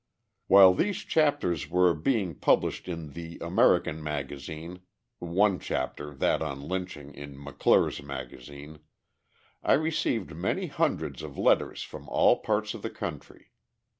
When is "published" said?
2.33-2.87